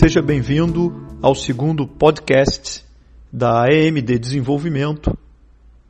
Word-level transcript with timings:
Seja 0.00 0.22
bem-vindo 0.22 0.94
ao 1.20 1.34
segundo 1.34 1.84
podcast 1.84 2.84
da 3.32 3.64
AMD 3.64 4.16
Desenvolvimento, 4.16 5.18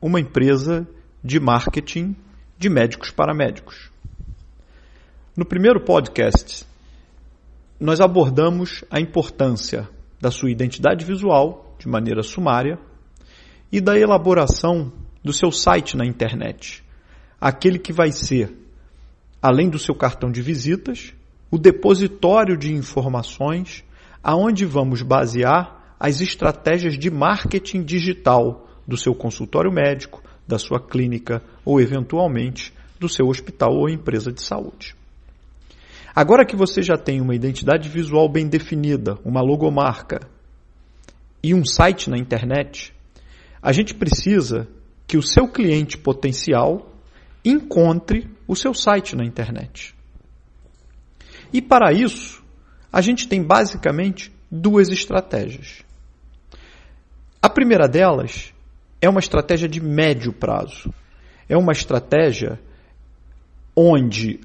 uma 0.01 0.19
empresa 0.19 0.89
de 1.23 1.39
marketing 1.39 2.17
de 2.57 2.71
médicos 2.71 3.11
para 3.11 3.35
médicos. 3.35 3.91
No 5.37 5.45
primeiro 5.45 5.85
podcast, 5.85 6.65
nós 7.79 8.01
abordamos 8.01 8.83
a 8.91 8.99
importância 8.99 9.87
da 10.19 10.31
sua 10.31 10.51
identidade 10.51 11.05
visual 11.05 11.77
de 11.79 11.87
maneira 11.87 12.23
sumária 12.23 12.79
e 13.71 13.79
da 13.79 13.99
elaboração 13.99 14.91
do 15.23 15.35
seu 15.35 15.53
site 15.53 15.99
na 15.99 16.07
internet, 16.07 16.83
aquele 17.39 17.79
que 17.79 17.93
vai 17.93 18.11
ser, 18.11 18.57
além 19.43 19.69
do 19.69 19.79
seu 19.79 19.95
cartão 19.95 20.33
de 20.33 20.41
visitas, 20.41 21.13
o 21.51 21.59
depositório 21.59 22.57
de 22.57 22.73
informações 22.73 23.85
aonde 24.29 24.67
vamos 24.67 25.01
basear 25.01 25.95
as 25.99 26.21
estratégias 26.21 26.99
de 26.99 27.11
marketing 27.11 27.83
digital 27.83 28.69
do 28.87 28.95
seu 28.95 29.15
consultório 29.15 29.73
médico, 29.73 30.23
da 30.47 30.59
sua 30.59 30.79
clínica 30.79 31.43
ou 31.65 31.81
eventualmente 31.81 32.75
do 33.01 33.09
seu 33.09 33.27
hospital 33.27 33.73
ou 33.73 33.89
empresa 33.89 34.31
de 34.31 34.43
saúde. 34.43 34.95
Agora 36.15 36.45
que 36.45 36.55
você 36.55 36.83
já 36.83 36.99
tem 36.99 37.23
uma 37.23 37.35
identidade 37.35 37.89
visual 37.89 38.29
bem 38.31 38.47
definida, 38.47 39.19
uma 39.25 39.41
logomarca 39.41 40.21
e 41.43 41.55
um 41.55 41.65
site 41.65 42.11
na 42.11 42.19
internet, 42.19 42.93
a 43.63 43.73
gente 43.73 43.95
precisa 43.95 44.69
que 45.07 45.17
o 45.17 45.23
seu 45.23 45.49
cliente 45.49 45.97
potencial 45.97 46.93
encontre 47.43 48.29
o 48.47 48.55
seu 48.55 48.75
site 48.75 49.17
na 49.17 49.25
internet. 49.25 49.95
E 51.51 51.63
para 51.63 51.95
isso, 51.95 52.47
a 52.93 53.01
gente 53.01 53.29
tem 53.29 53.43
basicamente 53.43 54.33
duas 54.51 54.89
estratégias. 54.89 55.85
A 57.41 57.49
primeira 57.49 57.87
delas 57.87 58.53
é 59.01 59.09
uma 59.09 59.21
estratégia 59.21 59.69
de 59.69 59.81
médio 59.81 60.33
prazo. 60.33 60.93
É 61.49 61.57
uma 61.57 61.73
estratégia 61.73 62.59
onde 63.77 64.41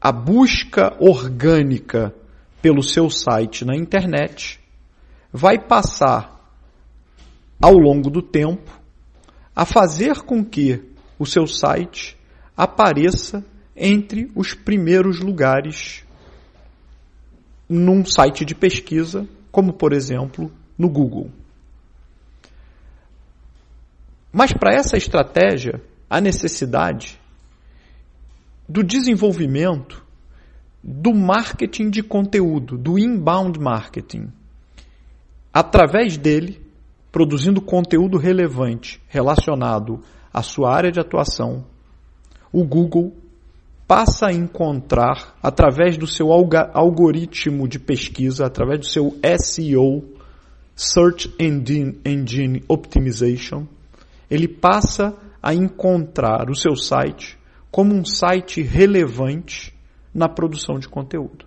a 0.00 0.12
busca 0.12 0.94
orgânica 1.00 2.14
pelo 2.60 2.82
seu 2.82 3.08
site 3.08 3.64
na 3.64 3.74
internet 3.74 4.60
vai 5.32 5.58
passar 5.58 6.36
ao 7.60 7.72
longo 7.72 8.10
do 8.10 8.20
tempo 8.20 8.70
a 9.54 9.64
fazer 9.64 10.22
com 10.22 10.44
que 10.44 10.82
o 11.18 11.24
seu 11.24 11.46
site 11.46 12.16
apareça 12.56 13.44
entre 13.74 14.30
os 14.34 14.52
primeiros 14.52 15.20
lugares 15.20 16.05
num 17.68 18.04
site 18.04 18.44
de 18.44 18.54
pesquisa, 18.54 19.26
como 19.50 19.72
por 19.72 19.92
exemplo 19.92 20.52
no 20.78 20.88
Google. 20.88 21.30
Mas 24.32 24.52
para 24.52 24.74
essa 24.74 24.96
estratégia, 24.96 25.80
há 26.08 26.20
necessidade 26.20 27.18
do 28.68 28.82
desenvolvimento 28.82 30.04
do 30.82 31.12
marketing 31.14 31.90
de 31.90 32.02
conteúdo, 32.02 32.76
do 32.78 32.98
inbound 32.98 33.58
marketing. 33.58 34.30
Através 35.52 36.16
dele, 36.16 36.60
produzindo 37.10 37.60
conteúdo 37.60 38.18
relevante 38.18 39.00
relacionado 39.08 40.00
à 40.32 40.42
sua 40.42 40.72
área 40.72 40.92
de 40.92 41.00
atuação, 41.00 41.64
o 42.52 42.62
Google 42.64 43.16
passa 43.86 44.26
a 44.26 44.32
encontrar, 44.32 45.36
através 45.42 45.96
do 45.96 46.06
seu 46.06 46.32
algoritmo 46.32 47.68
de 47.68 47.78
pesquisa, 47.78 48.46
através 48.46 48.80
do 48.80 48.86
seu 48.86 49.16
SEO, 49.38 50.04
Search 50.74 51.32
Engine, 51.38 52.64
Optimization, 52.68 53.66
ele 54.30 54.48
passa 54.48 55.16
a 55.42 55.54
encontrar 55.54 56.50
o 56.50 56.54
seu 56.54 56.74
site 56.74 57.38
como 57.70 57.94
um 57.94 58.04
site 58.04 58.60
relevante 58.62 59.72
na 60.12 60.28
produção 60.28 60.78
de 60.78 60.88
conteúdo. 60.88 61.46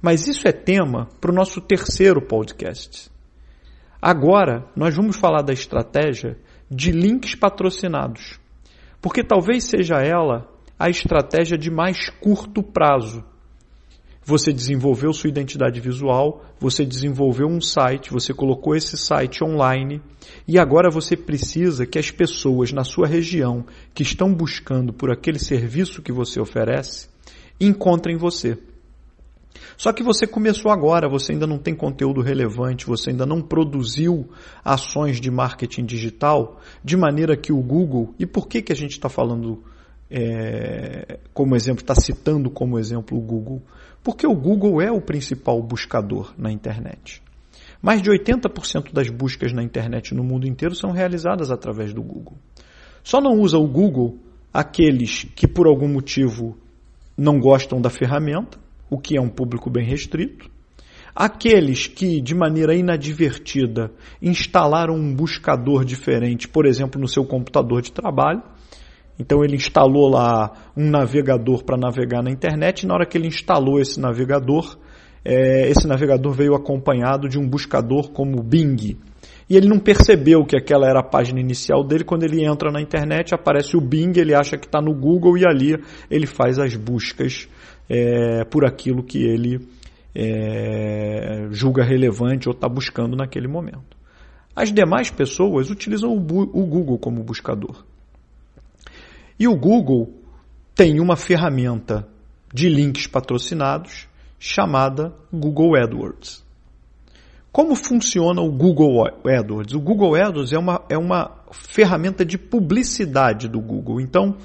Mas 0.00 0.26
isso 0.26 0.48
é 0.48 0.52
tema 0.52 1.08
para 1.20 1.30
o 1.30 1.34
nosso 1.34 1.60
terceiro 1.60 2.20
podcast. 2.20 3.08
Agora, 4.00 4.66
nós 4.74 4.96
vamos 4.96 5.16
falar 5.16 5.42
da 5.42 5.52
estratégia 5.52 6.36
de 6.68 6.90
links 6.90 7.36
patrocinados, 7.36 8.40
porque 9.00 9.22
talvez 9.22 9.64
seja 9.64 10.02
ela 10.02 10.51
a 10.82 10.90
estratégia 10.90 11.56
de 11.56 11.70
mais 11.70 12.10
curto 12.10 12.60
prazo. 12.60 13.22
Você 14.24 14.52
desenvolveu 14.52 15.12
sua 15.12 15.30
identidade 15.30 15.80
visual, 15.80 16.44
você 16.58 16.84
desenvolveu 16.84 17.46
um 17.46 17.60
site, 17.60 18.10
você 18.10 18.34
colocou 18.34 18.74
esse 18.74 18.98
site 18.98 19.44
online 19.44 20.02
e 20.46 20.58
agora 20.58 20.90
você 20.90 21.16
precisa 21.16 21.86
que 21.86 22.00
as 22.00 22.10
pessoas 22.10 22.72
na 22.72 22.82
sua 22.82 23.06
região 23.06 23.64
que 23.94 24.02
estão 24.02 24.34
buscando 24.34 24.92
por 24.92 25.12
aquele 25.12 25.38
serviço 25.38 26.02
que 26.02 26.10
você 26.10 26.40
oferece 26.40 27.08
encontrem 27.60 28.16
você. 28.16 28.58
Só 29.76 29.92
que 29.92 30.02
você 30.02 30.26
começou 30.26 30.72
agora, 30.72 31.08
você 31.08 31.30
ainda 31.30 31.46
não 31.46 31.58
tem 31.58 31.76
conteúdo 31.76 32.20
relevante, 32.20 32.86
você 32.86 33.10
ainda 33.10 33.24
não 33.24 33.40
produziu 33.40 34.28
ações 34.64 35.20
de 35.20 35.30
marketing 35.30 35.84
digital, 35.84 36.60
de 36.82 36.96
maneira 36.96 37.36
que 37.36 37.52
o 37.52 37.62
Google, 37.62 38.16
e 38.18 38.26
por 38.26 38.48
que, 38.48 38.60
que 38.60 38.72
a 38.72 38.76
gente 38.76 38.92
está 38.92 39.08
falando 39.08 39.62
é, 40.14 41.18
como 41.32 41.56
exemplo, 41.56 41.82
está 41.82 41.94
citando 41.94 42.50
como 42.50 42.78
exemplo 42.78 43.16
o 43.16 43.20
Google, 43.20 43.62
porque 44.04 44.26
o 44.26 44.34
Google 44.34 44.82
é 44.82 44.92
o 44.92 45.00
principal 45.00 45.62
buscador 45.62 46.34
na 46.36 46.52
internet. 46.52 47.22
Mais 47.80 48.02
de 48.02 48.10
80% 48.10 48.92
das 48.92 49.08
buscas 49.08 49.54
na 49.54 49.62
internet 49.62 50.14
no 50.14 50.22
mundo 50.22 50.46
inteiro 50.46 50.74
são 50.74 50.90
realizadas 50.90 51.50
através 51.50 51.94
do 51.94 52.02
Google. 52.02 52.36
Só 53.02 53.22
não 53.22 53.40
usa 53.40 53.56
o 53.56 53.66
Google 53.66 54.18
aqueles 54.52 55.24
que 55.34 55.48
por 55.48 55.66
algum 55.66 55.88
motivo 55.88 56.58
não 57.16 57.40
gostam 57.40 57.80
da 57.80 57.88
ferramenta, 57.88 58.58
o 58.90 58.98
que 58.98 59.16
é 59.16 59.20
um 59.20 59.30
público 59.30 59.70
bem 59.70 59.86
restrito. 59.86 60.50
Aqueles 61.14 61.86
que, 61.86 62.20
de 62.20 62.34
maneira 62.34 62.74
inadvertida, 62.74 63.90
instalaram 64.20 64.94
um 64.94 65.14
buscador 65.14 65.84
diferente, 65.84 66.48
por 66.48 66.66
exemplo, 66.66 67.00
no 67.00 67.08
seu 67.08 67.24
computador 67.24 67.82
de 67.82 67.92
trabalho, 67.92 68.42
então 69.22 69.44
ele 69.44 69.54
instalou 69.54 70.10
lá 70.10 70.50
um 70.76 70.90
navegador 70.90 71.62
para 71.62 71.76
navegar 71.76 72.24
na 72.24 72.30
internet 72.30 72.82
e 72.82 72.86
na 72.88 72.94
hora 72.94 73.06
que 73.06 73.16
ele 73.16 73.28
instalou 73.28 73.78
esse 73.78 74.00
navegador, 74.00 74.76
é, 75.24 75.68
esse 75.68 75.86
navegador 75.86 76.32
veio 76.32 76.56
acompanhado 76.56 77.28
de 77.28 77.38
um 77.38 77.48
buscador 77.48 78.10
como 78.10 78.42
Bing. 78.42 78.98
E 79.48 79.56
ele 79.56 79.68
não 79.68 79.78
percebeu 79.78 80.44
que 80.44 80.56
aquela 80.56 80.88
era 80.88 80.98
a 80.98 81.04
página 81.04 81.38
inicial 81.38 81.84
dele. 81.84 82.02
Quando 82.02 82.24
ele 82.24 82.44
entra 82.44 82.72
na 82.72 82.80
internet, 82.80 83.32
aparece 83.32 83.76
o 83.76 83.80
Bing, 83.80 84.12
ele 84.16 84.34
acha 84.34 84.56
que 84.56 84.66
está 84.66 84.80
no 84.80 84.92
Google 84.92 85.38
e 85.38 85.46
ali 85.46 85.76
ele 86.10 86.26
faz 86.26 86.58
as 86.58 86.74
buscas 86.74 87.48
é, 87.88 88.44
por 88.44 88.64
aquilo 88.64 89.04
que 89.04 89.22
ele 89.22 89.60
é, 90.12 91.46
julga 91.52 91.84
relevante 91.84 92.48
ou 92.48 92.54
está 92.54 92.68
buscando 92.68 93.16
naquele 93.16 93.46
momento. 93.46 93.96
As 94.56 94.72
demais 94.72 95.12
pessoas 95.12 95.70
utilizam 95.70 96.10
o, 96.10 96.16
o 96.16 96.66
Google 96.66 96.98
como 96.98 97.22
buscador. 97.22 97.84
E 99.42 99.48
o 99.48 99.56
Google 99.56 100.08
tem 100.72 101.00
uma 101.00 101.16
ferramenta 101.16 102.06
de 102.54 102.68
links 102.68 103.08
patrocinados 103.08 104.06
chamada 104.38 105.12
Google 105.32 105.74
AdWords. 105.76 106.44
Como 107.50 107.74
funciona 107.74 108.40
o 108.40 108.52
Google 108.52 109.04
AdWords? 109.04 109.74
O 109.74 109.80
Google 109.80 110.14
AdWords 110.14 110.52
é 110.52 110.58
uma, 110.60 110.84
é 110.88 110.96
uma 110.96 111.42
ferramenta 111.50 112.24
de 112.24 112.38
publicidade 112.38 113.48
do 113.48 113.60
Google. 113.60 114.00
Então, 114.00 114.36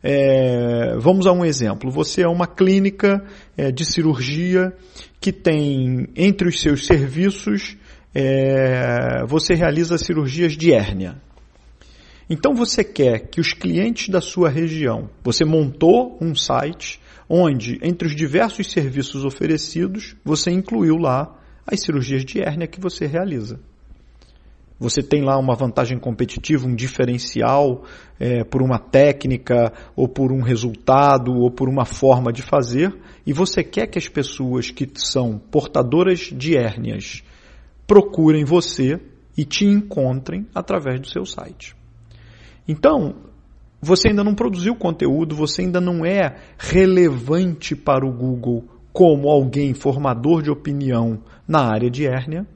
é, 0.00 0.96
vamos 0.98 1.26
a 1.26 1.32
um 1.32 1.44
exemplo. 1.44 1.90
Você 1.90 2.22
é 2.22 2.28
uma 2.28 2.46
clínica 2.46 3.24
é, 3.56 3.72
de 3.72 3.84
cirurgia 3.84 4.72
que 5.20 5.32
tem 5.32 6.06
entre 6.14 6.46
os 6.46 6.60
seus 6.60 6.86
serviços, 6.86 7.76
é, 8.14 9.26
você 9.26 9.54
realiza 9.54 9.98
cirurgias 9.98 10.52
de 10.52 10.72
hérnia. 10.72 11.16
Então 12.28 12.54
você 12.54 12.82
quer 12.82 13.28
que 13.28 13.40
os 13.40 13.52
clientes 13.52 14.08
da 14.08 14.20
sua 14.20 14.48
região, 14.48 15.10
você 15.22 15.44
montou 15.44 16.16
um 16.20 16.34
site 16.34 17.00
onde, 17.28 17.78
entre 17.82 18.08
os 18.08 18.14
diversos 18.14 18.70
serviços 18.70 19.24
oferecidos, 19.24 20.16
você 20.24 20.50
incluiu 20.50 20.96
lá 20.96 21.36
as 21.66 21.80
cirurgias 21.80 22.24
de 22.24 22.40
hérnia 22.40 22.66
que 22.66 22.80
você 22.80 23.06
realiza. 23.06 23.60
Você 24.78 25.02
tem 25.02 25.22
lá 25.22 25.38
uma 25.38 25.54
vantagem 25.54 25.98
competitiva, 25.98 26.66
um 26.66 26.74
diferencial 26.74 27.84
é, 28.18 28.42
por 28.42 28.60
uma 28.60 28.78
técnica, 28.78 29.72
ou 29.94 30.08
por 30.08 30.32
um 30.32 30.42
resultado, 30.42 31.32
ou 31.32 31.50
por 31.50 31.68
uma 31.68 31.84
forma 31.84 32.32
de 32.32 32.42
fazer, 32.42 32.94
e 33.24 33.32
você 33.32 33.62
quer 33.62 33.86
que 33.86 33.98
as 33.98 34.08
pessoas 34.08 34.70
que 34.70 34.88
são 34.96 35.38
portadoras 35.38 36.30
de 36.32 36.56
hérnias 36.56 37.22
procurem 37.86 38.44
você 38.44 39.00
e 39.36 39.44
te 39.44 39.64
encontrem 39.64 40.46
através 40.54 41.00
do 41.00 41.08
seu 41.08 41.24
site. 41.24 41.74
Então, 42.66 43.14
você 43.80 44.08
ainda 44.08 44.24
não 44.24 44.34
produziu 44.34 44.74
conteúdo, 44.74 45.34
você 45.34 45.62
ainda 45.62 45.80
não 45.80 46.04
é 46.04 46.36
relevante 46.58 47.76
para 47.76 48.06
o 48.06 48.12
Google 48.12 48.64
como 48.92 49.28
alguém 49.28 49.74
formador 49.74 50.42
de 50.42 50.50
opinião 50.50 51.22
na 51.46 51.60
área 51.60 51.90
de 51.90 52.06
hérnia. 52.06 52.46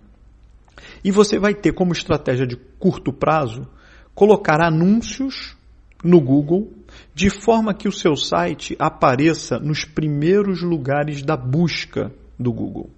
E 1.04 1.10
você 1.10 1.38
vai 1.38 1.54
ter 1.54 1.72
como 1.72 1.92
estratégia 1.92 2.46
de 2.46 2.56
curto 2.78 3.12
prazo 3.12 3.68
colocar 4.14 4.60
anúncios 4.60 5.56
no 6.02 6.20
Google 6.20 6.72
de 7.14 7.28
forma 7.28 7.74
que 7.74 7.88
o 7.88 7.92
seu 7.92 8.16
site 8.16 8.76
apareça 8.78 9.58
nos 9.58 9.84
primeiros 9.84 10.62
lugares 10.62 11.22
da 11.22 11.36
busca 11.36 12.12
do 12.38 12.52
Google. 12.52 12.90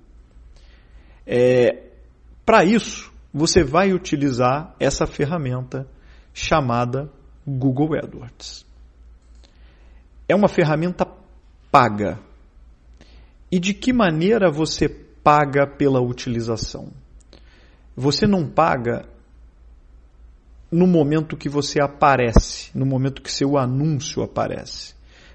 É, 1.27 1.85
Para 2.45 2.65
isso, 2.65 3.13
você 3.33 3.63
vai 3.63 3.93
utilizar 3.93 4.75
essa 4.79 5.07
ferramenta 5.07 5.87
chamada 6.33 7.11
Google 7.47 7.97
AdWords. 7.97 8.65
É 10.29 10.35
uma 10.35 10.49
ferramenta 10.49 11.07
paga. 11.71 12.19
E 13.51 13.59
de 13.59 13.75
que 13.75 13.93
maneira 13.93 14.51
você 14.51 14.89
paga 14.89 15.67
pela 15.67 16.01
utilização? 16.01 16.93
Você 17.97 18.27
não 18.27 18.49
paga 18.49 19.09
no 20.71 20.87
momento 20.87 21.37
que 21.37 21.49
você 21.49 21.83
aparece, 21.83 22.71
no 22.77 22.87
momento 22.87 23.23
que 23.23 23.33
seu 23.33 23.59
anúncio 23.59 24.23
aparece. 24.23 24.95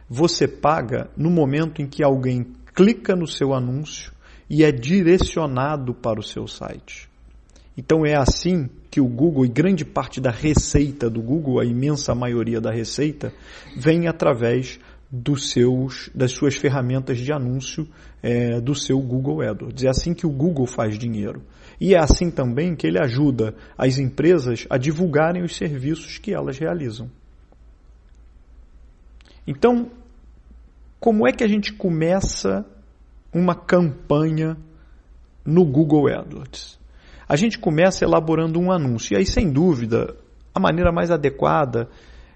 Você 0.10 0.48
paga 0.48 1.10
no 1.18 1.30
momento 1.30 1.82
em 1.82 1.88
que 1.88 2.04
alguém 2.04 2.46
clica 2.74 3.16
no 3.16 3.28
seu 3.28 3.54
anúncio 3.54 4.14
e 4.50 4.64
é 4.64 4.72
direcionado 4.72 5.94
para 5.94 6.20
o 6.20 6.24
seu 6.24 6.48
site. 6.48 7.10
Então 7.78 8.06
é 8.06 8.16
assim 8.16 8.70
que 8.96 9.02
o 9.02 9.08
Google 9.10 9.46
e 9.46 9.50
grande 9.50 9.84
parte 9.84 10.22
da 10.22 10.32
receita 10.32 11.10
do 11.10 11.22
Google, 11.22 11.60
a 11.60 11.66
imensa 11.66 12.16
maioria 12.16 12.62
da 12.62 12.72
receita, 12.72 13.34
vem 13.76 14.08
através 14.08 14.80
dos 15.12 15.50
seus, 15.50 16.10
das 16.16 16.32
suas 16.32 16.56
ferramentas 16.56 17.18
de 17.18 17.30
anúncio 17.34 17.86
é, 18.24 18.62
do 18.62 18.74
seu 18.74 18.98
Google 19.02 19.42
AdWords. 19.42 19.84
É 19.84 19.90
assim 19.90 20.14
que 20.14 20.26
o 20.26 20.30
Google 20.30 20.66
faz 20.66 20.98
dinheiro. 20.98 21.42
E 21.78 21.94
é 21.94 22.00
assim 22.00 22.32
também 22.32 22.74
que 22.74 22.88
ele 22.88 22.98
ajuda 22.98 23.54
as 23.78 24.00
empresas 24.00 24.66
a 24.70 24.78
divulgarem 24.78 25.44
os 25.44 25.58
serviços 25.58 26.18
que 26.18 26.34
elas 26.34 26.58
realizam. 26.58 27.12
Então, 29.46 29.92
como 31.02 31.28
é 31.28 31.34
que 31.34 31.44
a 31.44 31.50
gente 31.50 31.74
começa 31.74 32.66
uma 33.34 33.56
campanha 33.56 34.56
no 35.44 35.66
Google 35.66 36.08
AdWords? 36.08 36.85
A 37.28 37.36
gente 37.36 37.58
começa 37.58 38.04
elaborando 38.04 38.60
um 38.60 38.72
anúncio. 38.72 39.14
E 39.14 39.18
aí, 39.18 39.26
sem 39.26 39.52
dúvida, 39.52 40.16
a 40.54 40.60
maneira 40.60 40.92
mais 40.92 41.10
adequada 41.12 41.90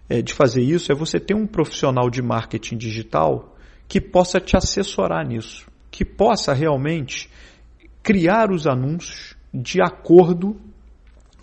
é, 0.09 0.21
de 0.21 0.33
fazer 0.33 0.61
isso 0.61 0.91
é 0.91 0.95
você 0.95 1.19
ter 1.19 1.35
um 1.35 1.45
profissional 1.45 2.09
de 2.09 2.21
marketing 2.21 2.77
digital 2.77 3.55
que 3.87 4.01
possa 4.01 4.39
te 4.39 4.57
assessorar 4.57 5.25
nisso, 5.25 5.67
que 5.91 6.03
possa 6.03 6.53
realmente 6.53 7.29
criar 8.01 8.51
os 8.51 8.67
anúncios 8.67 9.35
de 9.53 9.81
acordo 9.81 10.55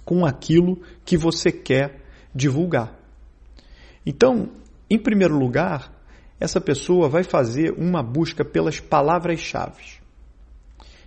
com 0.04 0.24
aquilo 0.24 0.80
que 1.04 1.16
você 1.16 1.50
quer 1.50 2.00
divulgar. 2.34 2.94
Então, 4.04 4.50
em 4.88 4.98
primeiro 4.98 5.36
lugar, 5.36 5.92
essa 6.38 6.60
pessoa 6.60 7.08
vai 7.08 7.24
fazer 7.24 7.72
uma 7.76 8.02
busca 8.02 8.44
pelas 8.44 8.78
palavras-chave. 8.78 10.05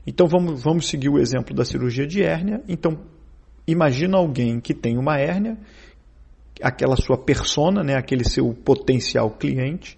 Então 0.10 0.28
vamos, 0.28 0.64
vamos 0.64 0.88
seguir 0.88 1.10
o 1.10 1.20
exemplo 1.20 1.56
da 1.56 1.64
cirurgia 1.64 2.08
de 2.08 2.24
hérnia. 2.24 2.62
Então, 2.68 3.00
imagina 3.68 4.18
alguém 4.18 4.60
que 4.60 4.74
tem 4.74 4.98
uma 4.98 5.18
hérnia, 5.18 5.58
aquela 6.62 6.96
sua 6.96 7.18
persona, 7.18 7.84
né, 7.84 7.96
aquele 7.96 8.24
seu 8.24 8.54
potencial 8.54 9.30
cliente, 9.32 9.98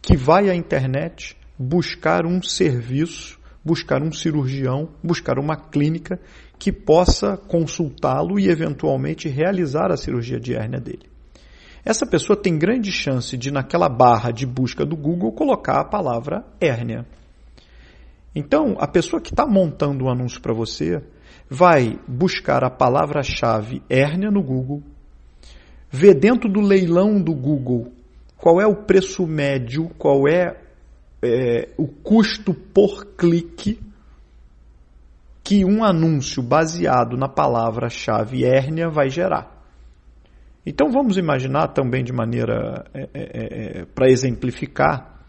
que 0.00 0.16
vai 0.16 0.48
à 0.48 0.54
internet 0.54 1.36
buscar 1.58 2.24
um 2.24 2.42
serviço 2.42 3.40
buscar 3.64 4.02
um 4.02 4.10
cirurgião, 4.10 4.88
buscar 5.02 5.38
uma 5.38 5.56
clínica 5.56 6.18
que 6.58 6.72
possa 6.72 7.36
consultá-lo 7.36 8.38
e 8.38 8.48
eventualmente 8.48 9.28
realizar 9.28 9.90
a 9.92 9.96
cirurgia 9.96 10.40
de 10.40 10.54
hérnia 10.54 10.80
dele. 10.80 11.10
Essa 11.84 12.06
pessoa 12.06 12.40
tem 12.40 12.56
grande 12.56 12.92
chance 12.92 13.36
de, 13.36 13.50
naquela 13.50 13.88
barra 13.88 14.30
de 14.30 14.46
busca 14.46 14.84
do 14.84 14.96
Google, 14.96 15.32
colocar 15.32 15.80
a 15.80 15.84
palavra 15.84 16.44
hérnia. 16.60 17.04
Então, 18.34 18.76
a 18.78 18.88
pessoa 18.88 19.20
que 19.20 19.32
está 19.32 19.46
montando 19.46 20.04
um 20.04 20.10
anúncio 20.10 20.40
para 20.40 20.54
você 20.54 21.02
vai 21.48 21.98
buscar 22.08 22.64
a 22.64 22.70
palavra-chave 22.70 23.82
hérnia 23.88 24.30
no 24.30 24.42
Google, 24.42 24.82
ver 25.90 26.14
dentro 26.14 26.50
do 26.50 26.60
leilão 26.60 27.20
do 27.20 27.34
Google 27.34 27.92
qual 28.36 28.60
é 28.60 28.66
o 28.66 28.84
preço 28.84 29.26
médio, 29.26 29.90
qual 29.98 30.26
é 30.26 30.56
é, 31.22 31.68
o 31.78 31.86
custo 31.86 32.52
por 32.52 33.04
clique 33.16 33.78
que 35.44 35.64
um 35.64 35.84
anúncio 35.84 36.42
baseado 36.42 37.16
na 37.16 37.28
palavra-chave 37.28 38.44
hérnia 38.44 38.88
vai 38.88 39.08
gerar. 39.08 39.62
Então 40.64 40.90
vamos 40.90 41.16
imaginar 41.16 41.68
também 41.68 42.02
de 42.02 42.12
maneira 42.12 42.84
é, 42.94 43.02
é, 43.02 43.08
é, 43.14 43.80
é 43.80 43.84
para 43.84 44.10
exemplificar 44.10 45.24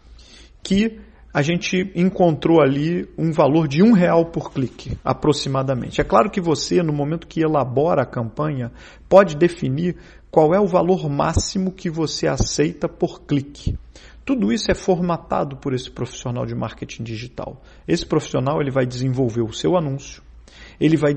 que 0.62 1.00
a 1.34 1.42
gente 1.42 1.90
encontrou 1.96 2.62
ali 2.62 3.08
um 3.18 3.32
valor 3.32 3.66
de 3.66 3.82
um 3.82 3.90
real 3.90 4.26
por 4.26 4.52
clique, 4.52 4.96
aproximadamente. 5.04 6.00
É 6.00 6.04
claro 6.04 6.30
que 6.30 6.40
você, 6.40 6.80
no 6.80 6.92
momento 6.92 7.26
que 7.26 7.40
elabora 7.40 8.02
a 8.02 8.06
campanha, 8.06 8.70
pode 9.08 9.34
definir 9.34 9.96
qual 10.30 10.54
é 10.54 10.60
o 10.60 10.66
valor 10.68 11.10
máximo 11.10 11.72
que 11.72 11.90
você 11.90 12.28
aceita 12.28 12.88
por 12.88 13.22
clique. 13.22 13.76
Tudo 14.24 14.52
isso 14.52 14.70
é 14.70 14.76
formatado 14.76 15.56
por 15.56 15.74
esse 15.74 15.90
profissional 15.90 16.46
de 16.46 16.54
marketing 16.54 17.02
digital. 17.02 17.60
Esse 17.86 18.06
profissional 18.06 18.60
ele 18.60 18.70
vai 18.70 18.86
desenvolver 18.86 19.42
o 19.42 19.52
seu 19.52 19.76
anúncio, 19.76 20.22
ele 20.80 20.96
vai, 20.96 21.14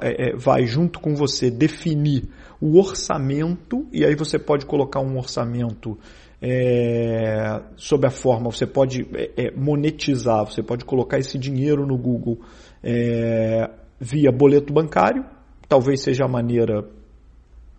é, 0.00 0.30
é, 0.30 0.36
vai 0.36 0.66
junto 0.66 0.98
com 0.98 1.14
você 1.14 1.50
definir 1.50 2.24
o 2.58 2.78
orçamento, 2.78 3.86
e 3.92 4.06
aí 4.06 4.14
você 4.14 4.38
pode 4.38 4.64
colocar 4.64 5.00
um 5.00 5.18
orçamento 5.18 5.98
é, 6.46 7.62
sob 7.74 8.06
a 8.06 8.10
forma, 8.10 8.50
você 8.50 8.66
pode 8.66 9.08
é, 9.14 9.46
é 9.46 9.50
monetizar, 9.52 10.44
você 10.44 10.62
pode 10.62 10.84
colocar 10.84 11.18
esse 11.18 11.38
dinheiro 11.38 11.86
no 11.86 11.96
Google 11.96 12.38
é, 12.82 13.70
via 13.98 14.30
boleto 14.30 14.70
bancário, 14.70 15.24
talvez 15.66 16.02
seja 16.02 16.26
a 16.26 16.28
maneira 16.28 16.86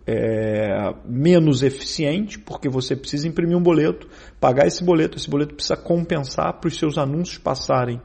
é, 0.04 0.92
menos 1.04 1.62
eficiente, 1.62 2.40
porque 2.40 2.68
você 2.68 2.96
precisa 2.96 3.28
imprimir 3.28 3.56
um 3.56 3.62
boleto, 3.62 4.08
pagar 4.40 4.66
esse 4.66 4.82
boleto, 4.82 5.16
esse 5.16 5.30
boleto 5.30 5.54
precisa 5.54 5.76
compensar 5.76 6.54
para 6.54 6.66
os 6.66 6.76
seus 6.76 6.98
anúncios 6.98 7.38
passarem 7.38 8.02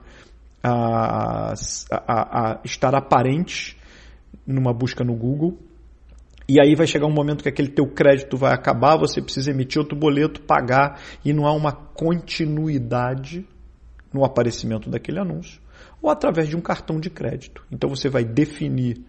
a, 0.61 1.55
a, 1.91 2.51
a 2.51 2.61
estar 2.63 2.93
aparentes 2.93 3.75
numa 4.45 4.71
busca 4.71 5.03
no 5.03 5.15
Google. 5.15 5.57
E 6.47 6.59
aí 6.59 6.75
vai 6.75 6.87
chegar 6.87 7.05
um 7.05 7.13
momento 7.13 7.43
que 7.43 7.49
aquele 7.49 7.69
teu 7.69 7.87
crédito 7.87 8.35
vai 8.35 8.53
acabar, 8.53 8.97
você 8.97 9.21
precisa 9.21 9.51
emitir 9.51 9.79
outro 9.79 9.97
boleto, 9.97 10.41
pagar, 10.41 10.99
e 11.23 11.33
não 11.33 11.45
há 11.45 11.53
uma 11.53 11.71
continuidade 11.71 13.45
no 14.13 14.25
aparecimento 14.25 14.89
daquele 14.89 15.19
anúncio. 15.19 15.61
Ou 16.01 16.09
através 16.09 16.49
de 16.49 16.55
um 16.55 16.61
cartão 16.61 16.99
de 16.99 17.09
crédito. 17.09 17.63
Então 17.71 17.89
você 17.89 18.09
vai 18.09 18.23
definir 18.23 19.01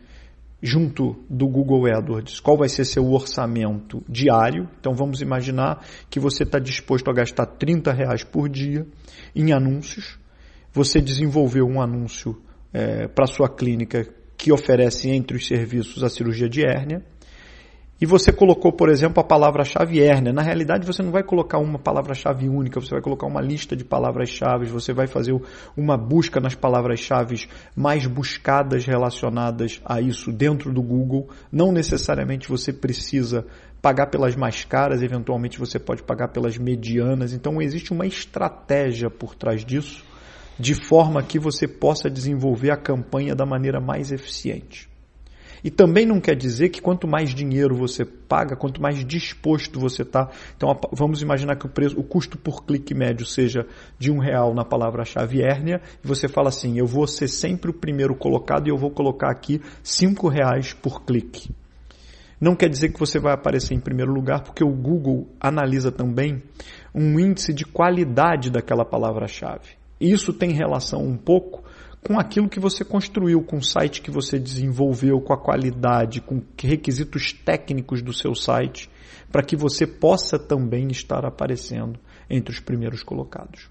junto 0.63 1.17
do 1.29 1.49
Google 1.49 1.87
AdWords 1.93 2.39
qual 2.39 2.57
vai 2.57 2.69
ser 2.69 2.85
seu 2.85 3.11
orçamento 3.11 4.03
diário. 4.09 4.69
Então 4.79 4.95
vamos 4.95 5.21
imaginar 5.21 5.85
que 6.09 6.21
você 6.21 6.45
está 6.45 6.59
disposto 6.59 7.11
a 7.11 7.15
gastar 7.15 7.47
30 7.47 7.93
reais 7.93 8.23
por 8.23 8.49
dia 8.49 8.87
em 9.35 9.53
anúncios. 9.53 10.19
Você 10.73 11.01
desenvolveu 11.01 11.67
um 11.67 11.83
anúncio 11.83 12.41
é, 12.73 13.09
para 13.09 13.27
sua 13.27 13.49
clínica 13.49 14.07
que 14.37 14.53
oferece 14.53 15.11
entre 15.11 15.37
os 15.37 15.47
serviços 15.47 16.05
a 16.05 16.09
cirurgia 16.09 16.49
de 16.49 16.65
hérnia 16.65 17.05
e 18.03 18.05
você 18.05 18.33
colocou, 18.33 18.73
por 18.73 18.89
exemplo, 18.89 19.21
a 19.21 19.25
palavra-chave 19.25 20.03
hérnia. 20.03 20.33
Na 20.33 20.43
realidade, 20.43 20.85
você 20.85 21.05
não 21.05 21.13
vai 21.13 21.23
colocar 21.23 21.59
uma 21.59 21.79
palavra-chave 21.79 22.49
única, 22.49 22.81
você 22.81 22.91
vai 22.91 23.01
colocar 23.01 23.29
uma 23.29 23.41
lista 23.41 23.77
de 23.77 23.85
palavras-chave, 23.85 24.67
você 24.67 24.93
vai 24.93 25.07
fazer 25.07 25.41
uma 25.77 25.97
busca 25.97 26.41
nas 26.41 26.57
palavras-chave 26.57 27.47
mais 27.77 28.05
buscadas 28.05 28.85
relacionadas 28.85 29.81
a 29.85 30.01
isso 30.01 30.33
dentro 30.33 30.73
do 30.73 30.83
Google. 30.83 31.29
Não 31.53 31.71
necessariamente 31.71 32.49
você 32.49 32.73
precisa 32.73 33.47
pagar 33.81 34.09
pelas 34.09 34.35
mais 34.35 34.65
caras, 34.65 35.01
eventualmente 35.01 35.61
você 35.61 35.79
pode 35.79 36.03
pagar 36.03 36.27
pelas 36.27 36.59
medianas. 36.59 37.33
Então, 37.33 37.63
existe 37.63 37.93
uma 37.93 38.05
estratégia 38.05 39.09
por 39.11 39.37
trás 39.37 39.65
disso, 39.65 40.05
de 40.59 40.75
forma 40.75 41.23
que 41.23 41.39
você 41.39 41.69
possa 41.69 42.11
desenvolver 42.11 42.73
a 42.73 42.77
campanha 42.77 43.37
da 43.37 43.47
maneira 43.47 43.81
mais 43.81 44.11
eficiente. 44.11 44.91
E 45.65 45.71
também 45.71 46.05
não 46.05 46.21
quer 46.21 46.35
dizer 46.35 46.71
que 46.71 46.81
quanto 46.81 47.07
mais 47.07 47.31
dinheiro 47.31 47.75
você 47.77 48.05
paga, 48.05 48.57
quanto 48.57 48.83
mais 48.83 49.05
disposto 49.05 49.79
você 49.79 50.03
está. 50.03 50.29
Então 50.57 50.69
vamos 50.93 51.23
imaginar 51.23 51.57
que 51.57 51.67
o, 51.67 51.69
preço, 51.69 51.99
o 51.99 52.03
custo 52.03 52.37
por 52.37 52.65
clique 52.65 52.95
médio 52.95 53.25
seja 53.25 53.67
de 53.99 54.11
um 54.11 54.19
real 54.19 54.53
na 54.55 54.65
palavra-chave 54.65 55.43
hérnia, 55.43 55.81
e 56.03 56.07
você 56.07 56.27
fala 56.29 56.49
assim, 56.49 56.79
eu 56.79 56.87
vou 56.87 57.07
ser 57.07 57.29
sempre 57.29 57.71
o 57.71 57.75
primeiro 57.75 58.15
colocado 58.15 58.67
e 58.67 58.71
eu 58.71 58.77
vou 58.77 58.91
colocar 58.91 59.31
aqui 59.31 59.61
cinco 59.83 60.29
reais 60.29 60.73
por 60.73 61.05
clique. 61.05 61.51
Não 62.41 62.57
quer 62.57 62.69
dizer 62.69 62.93
que 62.93 62.99
você 62.99 63.21
vai 63.21 63.33
aparecer 63.33 63.73
em 63.73 63.79
primeiro 63.79 64.13
lugar, 64.13 64.43
porque 64.43 64.65
o 64.65 64.73
Google 64.73 65.29
analisa 65.41 65.93
também 65.93 66.43
um 66.93 67.21
índice 67.21 67.53
de 67.53 67.65
qualidade 67.65 68.51
daquela 68.51 68.85
palavra-chave. 68.85 69.77
Isso 70.01 70.33
tem 70.33 70.51
relação 70.51 71.01
um 71.05 71.17
pouco 71.17 71.63
com 72.05 72.19
aquilo 72.19 72.49
que 72.49 72.59
você 72.59 72.85
construiu, 72.85 73.43
com 73.43 73.59
o 73.59 73.63
site 73.63 74.03
que 74.03 74.11
você 74.11 74.39
desenvolveu, 74.39 75.21
com 75.21 75.33
a 75.33 75.39
qualidade, 75.39 76.21
com 76.21 76.43
requisitos 76.61 77.33
técnicos 77.33 78.03
do 78.03 78.13
seu 78.13 78.35
site, 78.35 78.91
para 79.31 79.43
que 79.43 79.57
você 79.57 79.87
possa 79.87 80.39
também 80.39 80.89
estar 80.89 81.25
aparecendo 81.25 81.99
entre 82.29 82.53
os 82.53 82.61
primeiros 82.61 83.03
colocados. 83.03 83.71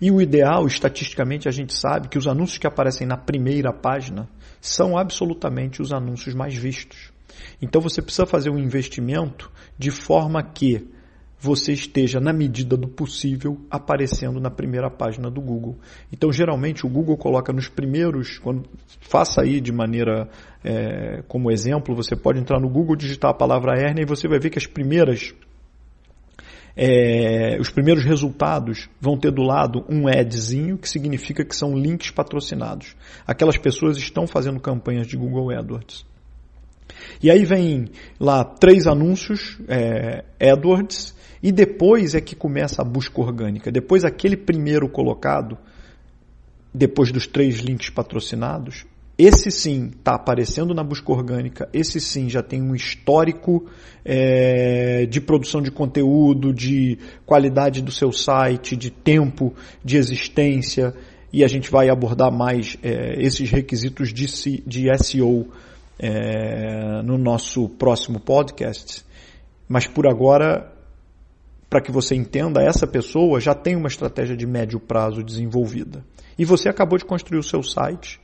E 0.00 0.10
o 0.10 0.20
ideal, 0.20 0.66
estatisticamente, 0.66 1.48
a 1.48 1.52
gente 1.52 1.72
sabe 1.72 2.08
que 2.08 2.18
os 2.18 2.26
anúncios 2.26 2.58
que 2.58 2.66
aparecem 2.66 3.06
na 3.06 3.16
primeira 3.16 3.72
página 3.72 4.28
são 4.60 4.98
absolutamente 4.98 5.80
os 5.80 5.92
anúncios 5.92 6.34
mais 6.34 6.54
vistos. 6.54 7.12
Então 7.60 7.80
você 7.80 8.02
precisa 8.02 8.26
fazer 8.26 8.50
um 8.50 8.58
investimento 8.58 9.50
de 9.78 9.90
forma 9.90 10.42
que 10.42 10.86
você 11.44 11.74
esteja, 11.74 12.18
na 12.18 12.32
medida 12.32 12.74
do 12.74 12.88
possível, 12.88 13.60
aparecendo 13.70 14.40
na 14.40 14.50
primeira 14.50 14.90
página 14.90 15.30
do 15.30 15.42
Google. 15.42 15.78
Então, 16.10 16.32
geralmente, 16.32 16.86
o 16.86 16.88
Google 16.88 17.18
coloca 17.18 17.52
nos 17.52 17.68
primeiros, 17.68 18.38
quando 18.38 18.64
faça 19.00 19.42
aí 19.42 19.60
de 19.60 19.70
maneira, 19.70 20.26
é, 20.64 21.22
como 21.28 21.50
exemplo, 21.50 21.94
você 21.94 22.16
pode 22.16 22.40
entrar 22.40 22.58
no 22.58 22.68
Google, 22.70 22.96
digitar 22.96 23.30
a 23.30 23.34
palavra 23.34 23.78
hernia 23.78 24.04
e 24.04 24.06
você 24.06 24.26
vai 24.26 24.38
ver 24.38 24.48
que 24.48 24.58
as 24.58 24.66
primeiras 24.66 25.34
é, 26.76 27.56
os 27.60 27.70
primeiros 27.70 28.04
resultados 28.04 28.88
vão 29.00 29.16
ter 29.16 29.30
do 29.30 29.42
lado 29.42 29.84
um 29.88 30.08
adzinho, 30.08 30.76
que 30.76 30.88
significa 30.88 31.44
que 31.44 31.54
são 31.54 31.78
links 31.78 32.10
patrocinados. 32.10 32.96
Aquelas 33.26 33.56
pessoas 33.56 33.96
estão 33.96 34.26
fazendo 34.26 34.58
campanhas 34.58 35.06
de 35.06 35.16
Google 35.16 35.56
AdWords. 35.56 36.04
E 37.22 37.30
aí 37.30 37.44
vem 37.44 37.86
lá 38.18 38.44
três 38.44 38.86
anúncios 38.86 39.58
é, 39.68 40.24
AdWords 40.40 41.14
e 41.42 41.52
depois 41.52 42.14
é 42.14 42.20
que 42.20 42.34
começa 42.34 42.82
a 42.82 42.84
busca 42.84 43.20
orgânica. 43.20 43.70
Depois 43.70 44.04
aquele 44.04 44.36
primeiro 44.36 44.88
colocado, 44.88 45.58
depois 46.72 47.12
dos 47.12 47.26
três 47.26 47.58
links 47.58 47.90
patrocinados, 47.90 48.86
esse 49.16 49.50
sim 49.50 49.90
está 49.96 50.16
aparecendo 50.16 50.74
na 50.74 50.82
busca 50.82 51.12
orgânica, 51.12 51.68
esse 51.72 52.00
sim 52.00 52.28
já 52.28 52.42
tem 52.42 52.60
um 52.60 52.74
histórico 52.74 53.66
é, 54.04 55.06
de 55.06 55.20
produção 55.20 55.62
de 55.62 55.70
conteúdo, 55.70 56.52
de 56.52 56.98
qualidade 57.24 57.80
do 57.80 57.92
seu 57.92 58.10
site, 58.10 58.74
de 58.74 58.90
tempo 58.90 59.54
de 59.84 59.96
existência, 59.96 60.92
e 61.32 61.44
a 61.44 61.48
gente 61.48 61.70
vai 61.70 61.88
abordar 61.88 62.32
mais 62.32 62.76
é, 62.82 63.14
esses 63.22 63.50
requisitos 63.50 64.12
de, 64.12 64.26
de 64.66 64.98
SEO 64.98 65.48
é, 65.98 67.02
no 67.02 67.18
nosso 67.18 67.68
próximo 67.68 68.20
podcast. 68.20 69.04
Mas 69.68 69.86
por 69.86 70.06
agora, 70.06 70.72
para 71.68 71.80
que 71.80 71.90
você 71.90 72.14
entenda, 72.14 72.62
essa 72.62 72.86
pessoa 72.86 73.40
já 73.40 73.54
tem 73.54 73.76
uma 73.76 73.88
estratégia 73.88 74.36
de 74.36 74.46
médio 74.46 74.78
prazo 74.78 75.22
desenvolvida. 75.22 76.04
E 76.38 76.44
você 76.44 76.68
acabou 76.68 76.98
de 76.98 77.04
construir 77.04 77.38
o 77.38 77.42
seu 77.42 77.62
site 77.62 78.20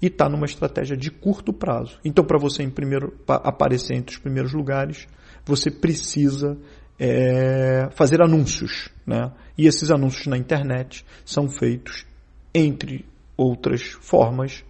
e 0.00 0.06
está 0.06 0.28
numa 0.28 0.46
estratégia 0.46 0.96
de 0.96 1.10
curto 1.10 1.52
prazo. 1.52 1.98
Então, 2.04 2.24
para 2.24 2.38
você 2.38 2.62
em 2.62 2.70
primeiro, 2.70 3.16
aparecer 3.26 3.96
entre 3.96 4.14
os 4.14 4.20
primeiros 4.20 4.52
lugares, 4.52 5.06
você 5.44 5.70
precisa 5.70 6.56
é, 6.98 7.88
fazer 7.92 8.22
anúncios. 8.22 8.90
Né? 9.06 9.30
E 9.56 9.66
esses 9.66 9.90
anúncios 9.90 10.26
na 10.26 10.36
internet 10.36 11.04
são 11.24 11.48
feitos, 11.48 12.06
entre 12.54 13.04
outras 13.36 13.82
formas, 14.00 14.64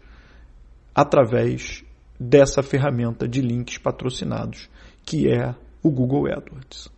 através 0.95 1.85
dessa 2.19 2.63
ferramenta 2.63 3.29
de 3.29 3.41
links 3.41 3.79
patrocinados, 3.79 4.69
que 5.05 5.29
é 5.29 5.55
o 5.83 5.91
Google 5.91 6.27
AdWords. 6.27 6.89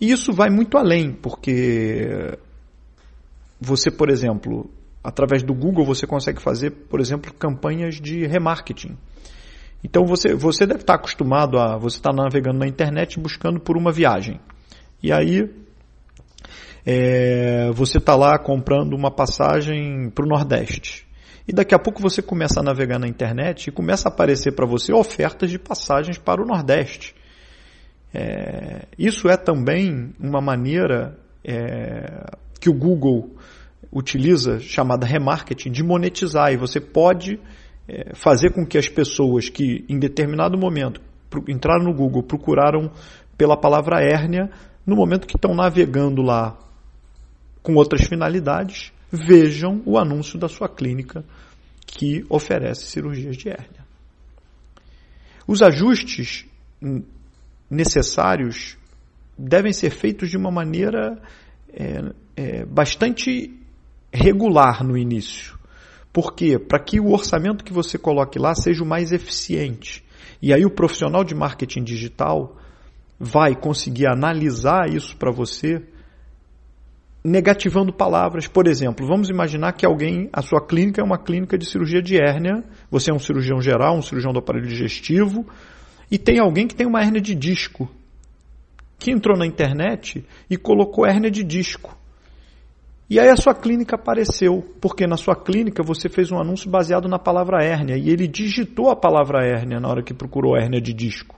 E 0.00 0.10
isso 0.10 0.32
vai 0.32 0.48
muito 0.48 0.78
além, 0.78 1.12
porque 1.12 2.38
você, 3.60 3.90
por 3.90 4.10
exemplo, 4.10 4.70
através 5.02 5.42
do 5.42 5.52
Google 5.52 5.84
você 5.84 6.06
consegue 6.06 6.40
fazer, 6.40 6.70
por 6.70 7.00
exemplo, 7.00 7.32
campanhas 7.34 7.96
de 7.96 8.26
remarketing. 8.26 8.96
Então 9.82 10.04
você, 10.04 10.34
você 10.34 10.66
deve 10.66 10.80
estar 10.80 10.94
acostumado 10.94 11.58
a 11.58 11.76
você 11.76 11.98
estar 11.98 12.12
navegando 12.12 12.58
na 12.58 12.66
internet 12.66 13.18
buscando 13.18 13.60
por 13.60 13.76
uma 13.76 13.92
viagem. 13.92 14.40
E 15.02 15.12
aí 15.12 15.48
é, 16.84 17.70
você 17.72 17.98
está 17.98 18.14
lá 18.14 18.38
comprando 18.38 18.94
uma 18.94 19.10
passagem 19.10 20.10
para 20.10 20.24
o 20.24 20.28
Nordeste. 20.28 21.07
E 21.48 21.52
daqui 21.52 21.74
a 21.74 21.78
pouco 21.78 22.02
você 22.02 22.20
começa 22.20 22.60
a 22.60 22.62
navegar 22.62 22.98
na 22.98 23.08
internet 23.08 23.68
e 23.68 23.72
começa 23.72 24.06
a 24.06 24.12
aparecer 24.12 24.52
para 24.52 24.66
você 24.66 24.92
ofertas 24.92 25.50
de 25.50 25.58
passagens 25.58 26.18
para 26.18 26.42
o 26.42 26.46
Nordeste. 26.46 27.14
É, 28.12 28.86
isso 28.98 29.30
é 29.30 29.36
também 29.38 30.12
uma 30.20 30.42
maneira 30.42 31.18
é, 31.42 32.36
que 32.60 32.68
o 32.68 32.74
Google 32.74 33.34
utiliza, 33.90 34.60
chamada 34.60 35.06
remarketing, 35.06 35.70
de 35.70 35.82
monetizar. 35.82 36.52
E 36.52 36.58
você 36.58 36.82
pode 36.82 37.40
é, 37.88 38.14
fazer 38.14 38.52
com 38.52 38.66
que 38.66 38.76
as 38.76 38.88
pessoas 38.90 39.48
que 39.48 39.86
em 39.88 39.98
determinado 39.98 40.58
momento 40.58 41.00
entraram 41.48 41.84
no 41.84 41.94
Google, 41.94 42.22
procuraram 42.22 42.90
pela 43.38 43.56
palavra 43.56 44.02
hérnia, 44.02 44.50
no 44.86 44.94
momento 44.94 45.26
que 45.26 45.36
estão 45.36 45.54
navegando 45.54 46.20
lá 46.20 46.58
com 47.62 47.74
outras 47.74 48.06
finalidades, 48.06 48.92
vejam 49.10 49.82
o 49.84 49.98
anúncio 49.98 50.38
da 50.38 50.48
sua 50.48 50.68
clínica 50.68 51.24
que 51.86 52.24
oferece 52.28 52.86
cirurgias 52.86 53.36
de 53.36 53.48
hérnia. 53.48 53.86
Os 55.46 55.62
ajustes 55.62 56.46
necessários 57.70 58.76
devem 59.36 59.72
ser 59.72 59.90
feitos 59.90 60.28
de 60.28 60.36
uma 60.36 60.50
maneira 60.50 61.20
é, 61.72 62.12
é, 62.36 62.64
bastante 62.66 63.54
regular 64.12 64.84
no 64.84 64.96
início. 64.96 65.58
Por 66.12 66.34
quê? 66.34 66.58
Para 66.58 66.82
que 66.82 67.00
o 67.00 67.12
orçamento 67.12 67.64
que 67.64 67.72
você 67.72 67.96
coloque 67.96 68.38
lá 68.38 68.54
seja 68.54 68.82
o 68.82 68.86
mais 68.86 69.12
eficiente. 69.12 70.04
E 70.42 70.52
aí 70.52 70.64
o 70.64 70.70
profissional 70.70 71.24
de 71.24 71.34
marketing 71.34 71.82
digital 71.82 72.56
vai 73.18 73.54
conseguir 73.54 74.06
analisar 74.06 74.88
isso 74.88 75.16
para 75.16 75.30
você 75.30 75.82
negativando 77.22 77.92
palavras. 77.92 78.46
Por 78.46 78.66
exemplo, 78.66 79.06
vamos 79.06 79.28
imaginar 79.28 79.72
que 79.72 79.84
alguém, 79.84 80.28
a 80.32 80.42
sua 80.42 80.60
clínica 80.60 81.00
é 81.00 81.04
uma 81.04 81.18
clínica 81.18 81.58
de 81.58 81.66
cirurgia 81.66 82.02
de 82.02 82.16
hérnia, 82.16 82.64
você 82.90 83.10
é 83.10 83.14
um 83.14 83.18
cirurgião 83.18 83.60
geral, 83.60 83.96
um 83.96 84.02
cirurgião 84.02 84.32
do 84.32 84.38
aparelho 84.38 84.66
digestivo, 84.66 85.46
e 86.10 86.18
tem 86.18 86.38
alguém 86.38 86.66
que 86.66 86.74
tem 86.74 86.86
uma 86.86 87.02
hérnia 87.02 87.20
de 87.20 87.34
disco, 87.34 87.88
que 88.98 89.10
entrou 89.10 89.36
na 89.36 89.46
internet 89.46 90.24
e 90.48 90.56
colocou 90.56 91.06
hérnia 91.06 91.30
de 91.30 91.44
disco. 91.44 91.96
E 93.10 93.18
aí 93.18 93.28
a 93.28 93.36
sua 93.36 93.54
clínica 93.54 93.96
apareceu, 93.96 94.62
porque 94.82 95.06
na 95.06 95.16
sua 95.16 95.34
clínica 95.34 95.82
você 95.82 96.10
fez 96.10 96.30
um 96.30 96.38
anúncio 96.38 96.70
baseado 96.70 97.08
na 97.08 97.18
palavra 97.18 97.64
hérnia 97.64 97.96
e 97.96 98.10
ele 98.10 98.28
digitou 98.28 98.90
a 98.90 98.96
palavra 98.96 99.46
hérnia 99.46 99.80
na 99.80 99.88
hora 99.88 100.02
que 100.02 100.12
procurou 100.12 100.54
hérnia 100.54 100.80
de 100.80 100.92
disco. 100.92 101.37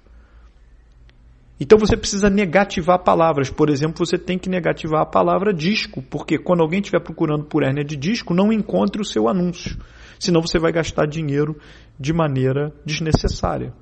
Então 1.61 1.79
você 1.79 1.97
precisa 1.97 2.31
negativar 2.31 3.05
palavras. 3.05 3.51
Por 3.51 3.69
exemplo, 3.69 4.05
você 4.05 4.17
tem 4.17 4.39
que 4.39 4.49
negativar 4.49 5.03
a 5.03 5.07
palavra 5.07 5.53
disco, 5.53 6.03
porque 6.03 6.39
quando 6.39 6.63
alguém 6.63 6.81
estiver 6.81 7.01
procurando 7.01 7.45
por 7.45 7.63
hérnia 7.63 7.85
de 7.85 7.97
disco, 7.97 8.35
não 8.35 8.53
encontre 8.53 9.01
o 9.01 9.05
seu 9.05 9.29
anúncio. 9.29 9.77
Senão 10.19 10.41
você 10.41 10.59
vai 10.59 10.73
gastar 10.73 11.07
dinheiro 11.07 11.57
de 11.99 12.13
maneira 12.13 12.73
desnecessária. 12.85 13.75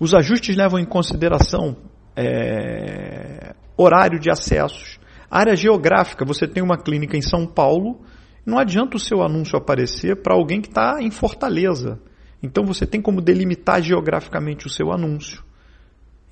Os 0.00 0.14
ajustes 0.14 0.56
levam 0.56 0.78
em 0.78 0.84
consideração 0.86 1.76
é, 2.16 3.54
horário 3.76 4.18
de 4.18 4.30
acessos, 4.30 4.98
Área 5.30 5.54
geográfica, 5.54 6.24
você 6.24 6.48
tem 6.48 6.60
uma 6.60 6.76
clínica 6.76 7.16
em 7.16 7.22
São 7.22 7.46
Paulo, 7.46 8.00
não 8.44 8.58
adianta 8.58 8.96
o 8.96 9.00
seu 9.00 9.22
anúncio 9.22 9.56
aparecer 9.56 10.20
para 10.22 10.34
alguém 10.34 10.60
que 10.60 10.66
está 10.66 11.00
em 11.00 11.10
Fortaleza. 11.10 12.00
Então 12.42 12.64
você 12.64 12.84
tem 12.84 13.00
como 13.00 13.20
delimitar 13.20 13.80
geograficamente 13.80 14.66
o 14.66 14.70
seu 14.70 14.90
anúncio. 14.90 15.44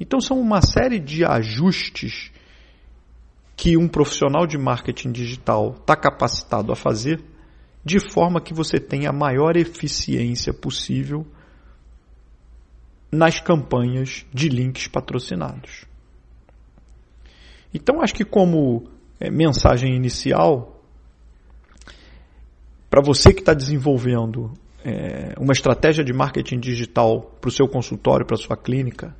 Então 0.01 0.21
são 0.21 0.41
uma 0.41 0.61
série 0.63 0.99
de 0.99 1.25
ajustes 1.25 2.31
que 3.57 3.77
um 3.77 3.89
profissional 3.89 4.47
de 4.47 4.57
marketing 4.57 5.11
digital 5.11 5.75
está 5.81 5.97
capacitado 5.97 6.71
a 6.71 6.77
fazer, 6.77 7.21
de 7.85 7.99
forma 7.99 8.41
que 8.41 8.55
você 8.55 8.79
tenha 8.79 9.11
a 9.11 9.13
maior 9.13 9.57
eficiência 9.57 10.55
possível 10.55 11.27
nas 13.11 13.41
campanhas 13.41 14.25
de 14.33 14.49
links 14.49 14.87
patrocinados. 14.87 15.87
Então, 17.75 18.01
acho 18.01 18.15
que 18.15 18.25
como 18.25 18.89
é, 19.19 19.31
mensagem 19.31 19.95
inicial, 19.95 20.81
para 22.89 23.03
você 23.03 23.33
que 23.33 23.41
está 23.41 23.55
desenvolvendo 23.55 24.53
é, 24.85 25.35
uma 25.39 25.53
estratégia 25.53 26.05
de 26.05 26.13
marketing 26.13 26.61
digital 26.61 27.23
para 27.41 27.49
o 27.49 27.53
seu 27.53 27.67
consultório, 27.67 28.25
para 28.25 28.37
a 28.37 28.41
sua 28.41 28.57
clínica, 28.57 29.15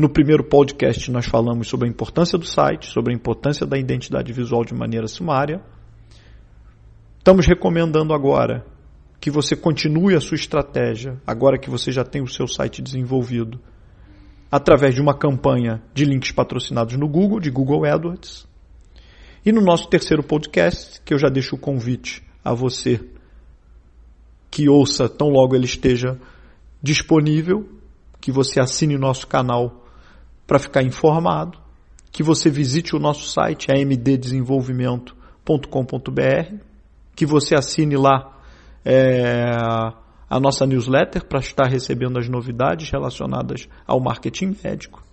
no 0.00 0.08
primeiro 0.08 0.42
podcast 0.42 1.10
nós 1.10 1.26
falamos 1.26 1.68
sobre 1.68 1.86
a 1.86 1.90
importância 1.90 2.38
do 2.38 2.46
site, 2.46 2.86
sobre 2.86 3.12
a 3.12 3.14
importância 3.16 3.66
da 3.66 3.76
identidade 3.76 4.32
visual 4.32 4.64
de 4.64 4.72
maneira 4.72 5.06
sumária. 5.06 5.62
Estamos 7.18 7.46
recomendando 7.46 8.14
agora 8.14 8.64
que 9.20 9.30
você 9.30 9.54
continue 9.54 10.16
a 10.16 10.20
sua 10.20 10.36
estratégia, 10.36 11.20
agora 11.26 11.58
que 11.58 11.68
você 11.68 11.92
já 11.92 12.02
tem 12.02 12.22
o 12.22 12.26
seu 12.26 12.46
site 12.46 12.80
desenvolvido, 12.80 13.60
através 14.50 14.94
de 14.94 15.02
uma 15.02 15.12
campanha 15.12 15.82
de 15.92 16.06
links 16.06 16.32
patrocinados 16.32 16.96
no 16.96 17.06
Google, 17.06 17.38
de 17.38 17.50
Google 17.50 17.84
AdWords. 17.84 18.48
E 19.44 19.52
no 19.52 19.60
nosso 19.60 19.86
terceiro 19.90 20.22
podcast, 20.22 21.02
que 21.02 21.12
eu 21.12 21.18
já 21.18 21.28
deixo 21.28 21.56
o 21.56 21.58
convite 21.58 22.22
a 22.42 22.54
você 22.54 22.98
que 24.50 24.66
ouça 24.66 25.10
tão 25.10 25.28
logo 25.28 25.54
ele 25.54 25.66
esteja 25.66 26.18
disponível, 26.82 27.68
que 28.18 28.32
você 28.32 28.60
assine 28.60 28.96
nosso 28.96 29.26
canal 29.26 29.80
para 30.50 30.58
ficar 30.58 30.82
informado, 30.82 31.56
que 32.10 32.24
você 32.24 32.50
visite 32.50 32.96
o 32.96 32.98
nosso 32.98 33.30
site, 33.30 33.70
amddesenvolvimento.com.br, 33.70 36.54
que 37.14 37.24
você 37.24 37.54
assine 37.54 37.96
lá 37.96 38.36
é, 38.84 39.48
a 40.28 40.40
nossa 40.40 40.66
newsletter 40.66 41.24
para 41.24 41.38
estar 41.38 41.68
recebendo 41.68 42.18
as 42.18 42.28
novidades 42.28 42.90
relacionadas 42.90 43.68
ao 43.86 44.00
marketing 44.00 44.56
médico, 44.64 45.04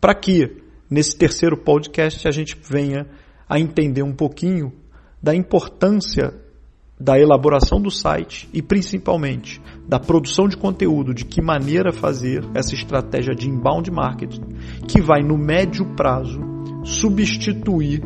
para 0.00 0.14
que 0.14 0.62
nesse 0.88 1.16
terceiro 1.16 1.56
podcast 1.56 2.28
a 2.28 2.30
gente 2.30 2.56
venha 2.56 3.08
a 3.48 3.58
entender 3.58 4.04
um 4.04 4.14
pouquinho 4.14 4.72
da 5.20 5.34
importância 5.34 6.32
da 7.04 7.18
elaboração 7.18 7.78
do 7.78 7.90
site 7.90 8.48
e 8.50 8.62
principalmente 8.62 9.60
da 9.86 10.00
produção 10.00 10.48
de 10.48 10.56
conteúdo, 10.56 11.12
de 11.12 11.26
que 11.26 11.42
maneira 11.42 11.92
fazer 11.92 12.42
essa 12.54 12.74
estratégia 12.74 13.34
de 13.34 13.46
inbound 13.46 13.90
marketing, 13.90 14.40
que 14.88 15.02
vai 15.02 15.22
no 15.22 15.36
médio 15.36 15.84
prazo 15.94 16.40
substituir 16.82 18.02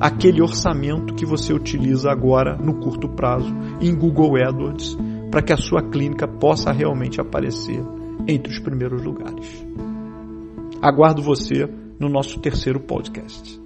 aquele 0.00 0.40
orçamento 0.40 1.14
que 1.14 1.26
você 1.26 1.52
utiliza 1.52 2.10
agora 2.10 2.56
no 2.56 2.80
curto 2.80 3.10
prazo 3.10 3.54
em 3.78 3.94
Google 3.94 4.42
AdWords 4.42 4.96
para 5.30 5.42
que 5.42 5.52
a 5.52 5.58
sua 5.58 5.82
clínica 5.82 6.26
possa 6.26 6.72
realmente 6.72 7.20
aparecer 7.20 7.84
entre 8.26 8.50
os 8.50 8.58
primeiros 8.58 9.04
lugares. 9.04 9.66
Aguardo 10.80 11.20
você 11.20 11.68
no 11.98 12.08
nosso 12.08 12.40
terceiro 12.40 12.80
podcast. 12.80 13.60